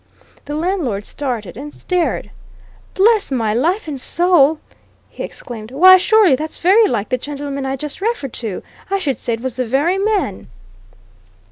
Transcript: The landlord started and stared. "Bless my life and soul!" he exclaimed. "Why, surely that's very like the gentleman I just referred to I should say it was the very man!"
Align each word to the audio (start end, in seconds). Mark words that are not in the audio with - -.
The 0.45 0.55
landlord 0.55 1.05
started 1.05 1.55
and 1.55 1.71
stared. 1.71 2.31
"Bless 2.95 3.29
my 3.29 3.53
life 3.53 3.87
and 3.87 4.01
soul!" 4.01 4.57
he 5.09 5.21
exclaimed. 5.21 5.69
"Why, 5.69 5.97
surely 5.97 6.33
that's 6.35 6.57
very 6.57 6.87
like 6.87 7.09
the 7.09 7.19
gentleman 7.19 7.67
I 7.67 7.75
just 7.75 8.01
referred 8.01 8.33
to 8.33 8.63
I 8.89 8.97
should 8.97 9.19
say 9.19 9.33
it 9.33 9.41
was 9.41 9.57
the 9.57 9.65
very 9.67 9.99
man!" 9.99 10.47